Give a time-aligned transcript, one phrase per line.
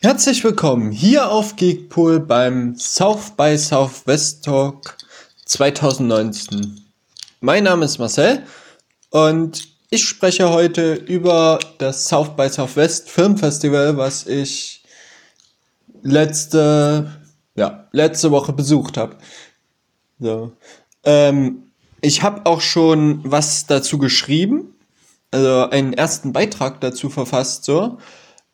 [0.00, 4.96] Herzlich willkommen hier auf Geekpool beim South by Southwest Talk
[5.44, 6.84] 2019.
[7.40, 8.44] Mein Name ist Marcel
[9.10, 14.84] und ich spreche heute über das South by Southwest Filmfestival, was ich
[16.04, 17.20] letzte,
[17.56, 19.16] ja, letzte Woche besucht habe.
[20.20, 20.52] So.
[21.02, 21.72] Ähm,
[22.02, 24.76] ich habe auch schon was dazu geschrieben,
[25.32, 27.98] also einen ersten Beitrag dazu verfasst, so.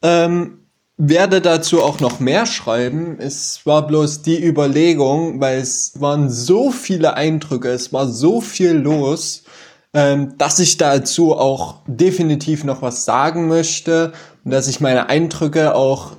[0.00, 0.63] Ähm,
[0.96, 3.16] werde dazu auch noch mehr schreiben.
[3.18, 8.72] Es war bloß die Überlegung, weil es waren so viele Eindrücke, es war so viel
[8.72, 9.42] los,
[9.92, 14.12] ähm, dass ich dazu auch definitiv noch was sagen möchte
[14.44, 16.12] und dass ich meine Eindrücke auch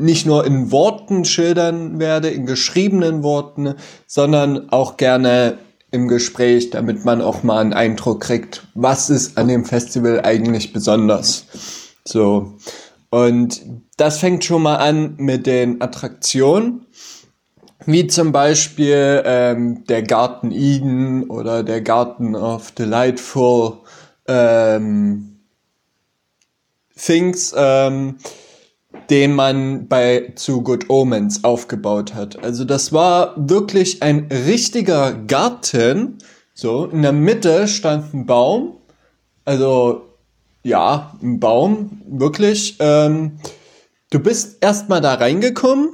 [0.00, 3.74] nicht nur in Worten schildern werde, in geschriebenen Worten,
[4.06, 5.58] sondern auch gerne
[5.90, 10.72] im Gespräch, damit man auch mal einen Eindruck kriegt, was ist an dem Festival eigentlich
[10.72, 11.46] besonders.
[12.04, 12.54] So.
[13.10, 13.62] Und
[13.96, 16.86] das fängt schon mal an mit den Attraktionen,
[17.86, 23.78] wie zum Beispiel ähm, der Garten Eden oder der Garten of Delightful
[24.26, 25.38] ähm,
[26.96, 28.16] Things, ähm,
[29.08, 32.42] den man bei zu Good Omens aufgebaut hat.
[32.42, 36.18] Also das war wirklich ein richtiger Garten.
[36.52, 38.78] So, in der Mitte stand ein Baum,
[39.44, 40.07] also
[40.62, 42.76] ja, ein Baum, wirklich.
[42.80, 43.38] Ähm,
[44.10, 45.90] du bist erstmal da reingekommen,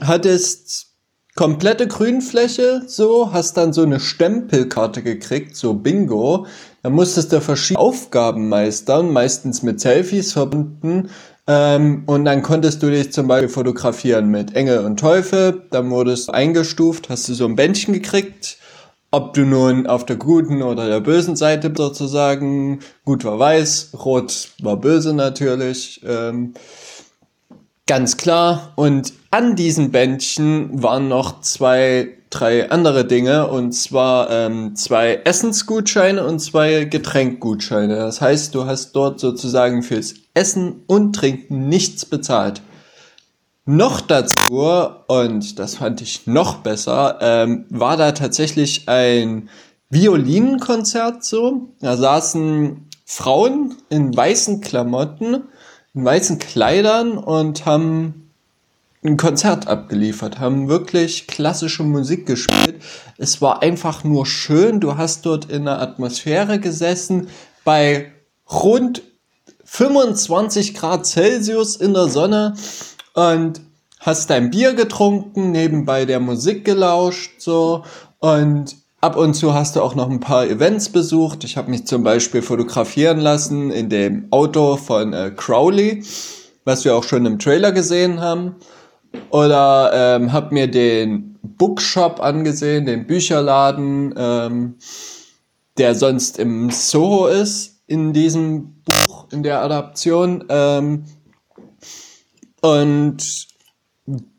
[0.00, 0.88] hattest
[1.36, 6.46] komplette Grünfläche, so, hast dann so eine Stempelkarte gekriegt, so Bingo.
[6.82, 11.10] Da musstest du verschiedene Aufgaben meistern, meistens mit Selfies verbunden.
[11.46, 15.62] Ähm, und dann konntest du dich zum Beispiel fotografieren mit Engel und Teufel.
[15.70, 18.58] Dann wurdest du eingestuft, hast du so ein Bändchen gekriegt
[19.10, 24.50] ob du nun auf der guten oder der bösen Seite sozusagen, gut war weiß, rot
[24.62, 26.54] war böse natürlich, ähm,
[27.86, 28.72] ganz klar.
[28.76, 36.24] Und an diesen Bändchen waren noch zwei, drei andere Dinge, und zwar ähm, zwei Essensgutscheine
[36.24, 37.96] und zwei Getränkgutscheine.
[37.96, 42.62] Das heißt, du hast dort sozusagen fürs Essen und Trinken nichts bezahlt.
[43.66, 44.62] Noch dazu,
[45.06, 49.48] und das fand ich noch besser, ähm, war da tatsächlich ein
[49.90, 51.68] Violinenkonzert so.
[51.80, 55.44] Da saßen Frauen in weißen Klamotten,
[55.94, 58.30] in weißen Kleidern und haben
[59.02, 62.82] ein Konzert abgeliefert, haben wirklich klassische Musik gespielt.
[63.18, 64.80] Es war einfach nur schön.
[64.80, 67.28] Du hast dort in der Atmosphäre gesessen
[67.64, 68.12] bei
[68.50, 69.02] rund
[69.64, 72.54] 25 Grad Celsius in der Sonne
[73.14, 73.60] und
[73.98, 77.84] hast dein Bier getrunken, nebenbei der Musik gelauscht, so
[78.18, 81.44] und ab und zu hast du auch noch ein paar Events besucht.
[81.44, 86.02] Ich habe mich zum Beispiel fotografieren lassen in dem Auto von äh, Crowley,
[86.64, 88.56] was wir auch schon im Trailer gesehen haben.
[89.30, 94.74] Oder ähm, habe mir den Bookshop angesehen, den Bücherladen, ähm,
[95.78, 100.44] der sonst im Soho ist in diesem Buch, in der Adaption.
[100.48, 101.04] Ähm,
[102.60, 103.48] und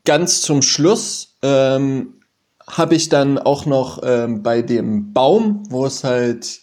[0.06, 2.22] ganz zum Schluss ähm,
[2.68, 6.62] habe ich dann auch noch ähm, bei dem Baum, wo es halt,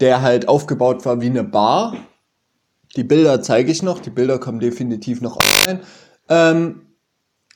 [0.00, 1.96] der halt aufgebaut war wie eine Bar.
[2.96, 5.80] Die Bilder zeige ich noch, die Bilder kommen definitiv noch online.
[6.28, 6.82] Ähm,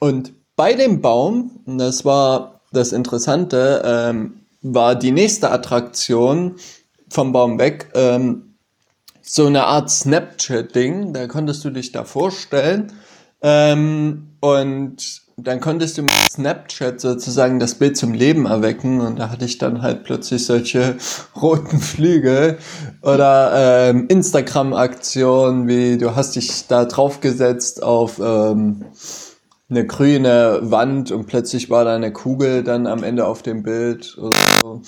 [0.01, 6.57] und bei dem Baum, das war das Interessante, ähm, war die nächste Attraktion
[7.09, 8.55] vom Baum weg, ähm,
[9.23, 12.93] so eine Art Snapchat-Ding, da konntest du dich da vorstellen
[13.43, 19.31] ähm, und dann konntest du mit Snapchat sozusagen das Bild zum Leben erwecken und da
[19.31, 20.97] hatte ich dann halt plötzlich solche
[21.41, 22.59] roten Flügel
[23.03, 28.85] oder ähm, Instagram-Aktionen wie du hast dich da draufgesetzt auf ähm,
[29.71, 34.19] eine grüne Wand und plötzlich war da eine Kugel dann am Ende auf dem Bild
[34.19, 34.83] oder so.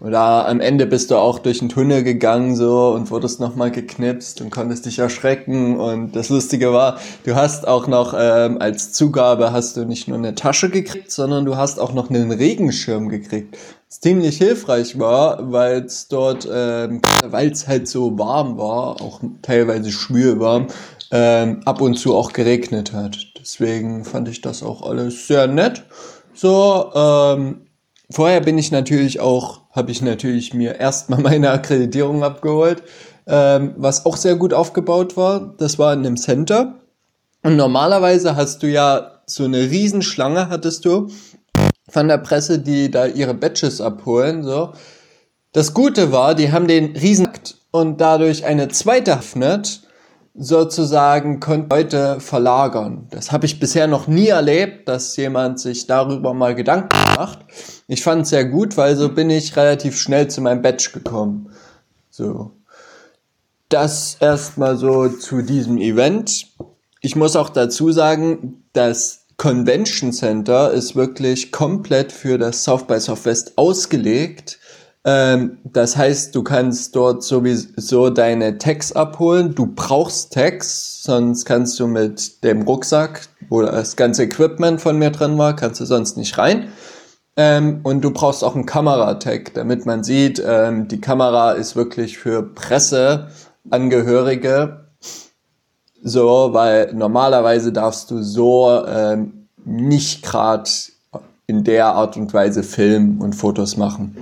[0.00, 4.40] Oder am Ende bist du auch durch einen Tunnel gegangen so und wurdest nochmal geknipst
[4.40, 5.78] und konntest dich erschrecken.
[5.78, 10.16] Und das Lustige war, du hast auch noch ähm, als Zugabe hast du nicht nur
[10.16, 13.58] eine Tasche gekriegt, sondern du hast auch noch einen Regenschirm gekriegt.
[13.90, 19.20] Was ziemlich hilfreich war, weil es dort, ähm, weil es halt so warm war, auch
[19.42, 20.68] teilweise schwül warm,
[21.10, 23.18] ähm, ab und zu auch geregnet hat.
[23.38, 25.84] Deswegen fand ich das auch alles sehr nett.
[26.32, 27.66] So, ähm,
[28.10, 32.82] vorher bin ich natürlich auch, habe ich natürlich mir erstmal meine Akkreditierung abgeholt,
[33.26, 35.54] ähm, was auch sehr gut aufgebaut war.
[35.58, 36.80] Das war in einem Center.
[37.42, 41.08] Und normalerweise hast du ja so eine Riesenschlange hattest du
[41.88, 44.72] von der Presse, die da ihre Badges abholen, so.
[45.52, 49.82] Das Gute war, die haben den Riesenakt und dadurch eine zweite öffnet,
[50.34, 53.08] sozusagen konnte Leute verlagern.
[53.10, 57.40] Das habe ich bisher noch nie erlebt, dass jemand sich darüber mal Gedanken macht.
[57.88, 61.50] Ich fand es sehr gut, weil so bin ich relativ schnell zu meinem Badge gekommen.
[62.10, 62.52] So.
[63.68, 66.46] Das erstmal so zu diesem Event.
[67.00, 73.00] Ich muss auch dazu sagen, das Convention Center ist wirklich komplett für das South by
[73.00, 74.58] Southwest ausgelegt.
[75.04, 79.54] Ähm, das heißt, du kannst dort sowieso deine Tags abholen.
[79.54, 85.10] Du brauchst Tags, sonst kannst du mit dem Rucksack, wo das ganze Equipment von mir
[85.10, 86.68] drin war, kannst du sonst nicht rein.
[87.36, 92.18] Ähm, und du brauchst auch einen Kameratag, damit man sieht, ähm, die Kamera ist wirklich
[92.18, 94.84] für Presseangehörige.
[96.02, 100.68] So, weil normalerweise darfst du so ähm, nicht gerade
[101.46, 104.16] in der Art und Weise filmen und Fotos machen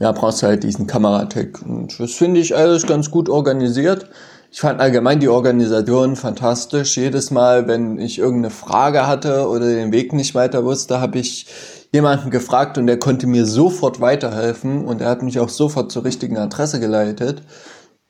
[0.00, 1.62] ja, brauchst du halt diesen Kameratech.
[1.64, 4.06] Und das finde ich alles ganz gut organisiert.
[4.50, 6.96] Ich fand allgemein die Organisation fantastisch.
[6.96, 11.46] Jedes Mal, wenn ich irgendeine Frage hatte oder den Weg nicht weiter wusste, habe ich
[11.92, 16.04] jemanden gefragt und der konnte mir sofort weiterhelfen und er hat mich auch sofort zur
[16.04, 17.42] richtigen Adresse geleitet.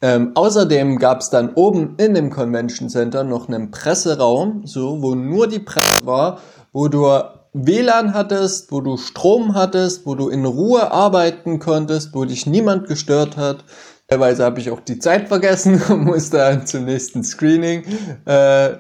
[0.00, 5.14] Ähm, außerdem gab es dann oben in dem Convention Center noch einen Presseraum, so wo
[5.14, 6.38] nur die Presse war,
[6.72, 7.06] wo du
[7.52, 12.87] WLAN hattest, wo du Strom hattest, wo du in Ruhe arbeiten konntest, wo dich niemand
[12.87, 13.64] gestört hat.
[14.08, 17.85] Teilweise habe ich auch die Zeit vergessen und musste dann zum nächsten Screening
[18.25, 18.76] äh,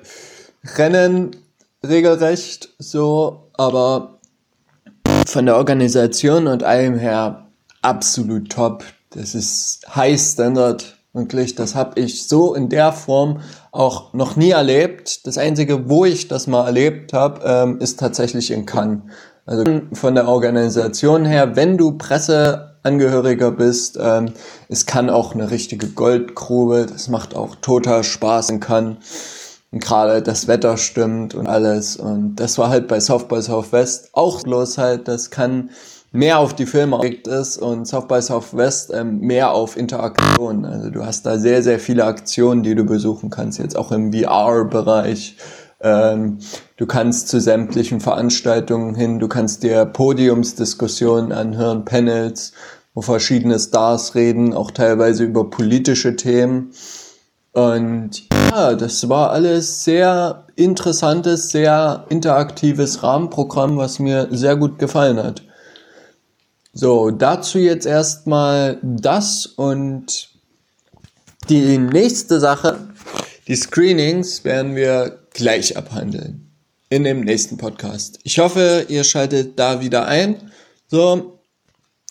[0.76, 1.36] rennen,
[1.84, 4.18] regelrecht so, aber
[5.26, 7.46] von der Organisation und allem her
[7.82, 8.84] absolut top.
[9.10, 13.40] Das ist High Standard Wirklich, das habe ich so in der Form
[13.72, 15.26] auch noch nie erlebt.
[15.26, 19.02] Das Einzige, wo ich das mal erlebt habe, ähm, ist tatsächlich in Cannes.
[19.44, 24.34] Also von der Organisation her, wenn du Presseangehöriger bist, ähm,
[24.68, 26.86] es kann auch eine richtige Goldgrube.
[26.86, 28.98] Das macht auch total Spaß in Cannes.
[29.72, 31.96] Und gerade das Wetter stimmt und alles.
[31.96, 35.70] Und das war halt bei by Southwest auch bloß halt, das kann
[36.12, 40.64] mehr auf die Filme ausgelegt ist und South by Southwest ähm, mehr auf Interaktion.
[40.64, 44.12] Also du hast da sehr, sehr viele Aktionen, die du besuchen kannst, jetzt auch im
[44.12, 45.36] VR-Bereich.
[45.80, 46.38] Ähm,
[46.76, 52.52] du kannst zu sämtlichen Veranstaltungen hin, du kannst dir Podiumsdiskussionen anhören, Panels,
[52.92, 56.72] wo verschiedene Stars reden, auch teilweise über politische Themen.
[57.52, 65.22] Und ja, das war alles sehr interessantes, sehr interaktives Rahmenprogramm, was mir sehr gut gefallen
[65.22, 65.42] hat.
[66.72, 70.28] So, dazu jetzt erstmal das und
[71.48, 72.78] die nächste Sache,
[73.48, 76.48] die Screenings werden wir gleich abhandeln
[76.88, 78.20] in dem nächsten Podcast.
[78.22, 80.52] Ich hoffe, ihr schaltet da wieder ein.
[80.86, 81.40] So,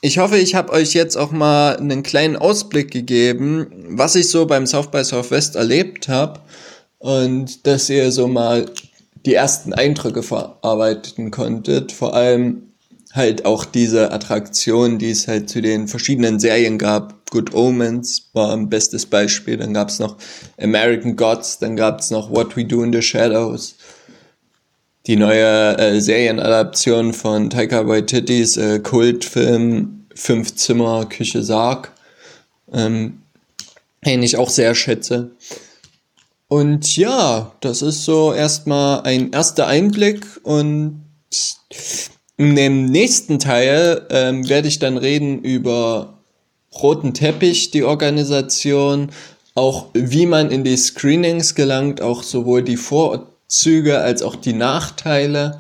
[0.02, 4.46] ich hoffe, ich habe euch jetzt auch mal einen kleinen Ausblick gegeben, was ich so
[4.46, 6.42] beim South by Southwest erlebt habe
[6.98, 8.66] und dass ihr so mal
[9.26, 12.69] die ersten Eindrücke verarbeiten konntet, vor allem
[13.14, 17.30] halt auch diese Attraktion, die es halt zu den verschiedenen Serien gab.
[17.32, 19.58] Good Omens war ein bestes Beispiel.
[19.58, 20.18] Dann gab es noch
[20.60, 23.76] American Gods, dann gab es noch What We Do in the Shadows.
[25.08, 31.92] Die neue äh, Serienadaption von Taika Waititis äh, Kultfilm Fünf Zimmer Küche Sarg,
[32.74, 33.22] ähm,
[34.06, 35.32] den ich auch sehr schätze.
[36.48, 41.06] Und ja, das ist so erstmal ein erster Einblick und
[42.40, 46.20] in dem nächsten Teil ähm, werde ich dann reden über
[46.82, 49.12] Roten Teppich, die Organisation,
[49.56, 55.60] auch wie man in die Screenings gelangt, auch sowohl die Vorzüge als auch die Nachteile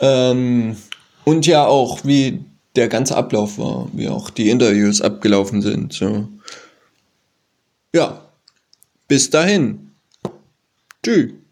[0.00, 0.78] ähm,
[1.24, 2.42] und ja auch wie
[2.74, 5.92] der ganze Ablauf war, wie auch die Interviews abgelaufen sind.
[5.92, 6.26] So.
[7.94, 8.22] Ja,
[9.08, 9.90] bis dahin.
[11.02, 11.43] Tschüss.